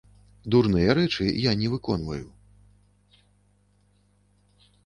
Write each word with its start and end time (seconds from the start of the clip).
Дурныя 0.53 0.95
рэчы 0.99 1.27
я 1.43 1.53
не 1.59 1.69
выконваю. 1.75 2.23